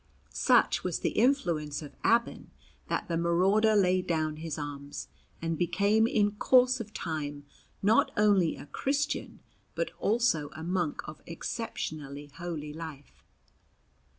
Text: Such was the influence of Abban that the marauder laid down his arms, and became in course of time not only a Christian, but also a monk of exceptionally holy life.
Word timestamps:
Such 0.33 0.83
was 0.83 1.01
the 1.01 1.11
influence 1.11 1.83
of 1.83 1.93
Abban 2.03 2.47
that 2.87 3.07
the 3.07 3.17
marauder 3.17 3.75
laid 3.75 4.07
down 4.07 4.37
his 4.37 4.57
arms, 4.57 5.09
and 5.43 5.59
became 5.59 6.07
in 6.07 6.31
course 6.31 6.79
of 6.79 6.91
time 6.91 7.45
not 7.83 8.09
only 8.17 8.55
a 8.55 8.65
Christian, 8.65 9.41
but 9.75 9.91
also 9.99 10.49
a 10.55 10.63
monk 10.63 11.07
of 11.07 11.21
exceptionally 11.27 12.25
holy 12.39 12.73
life. 12.73 13.21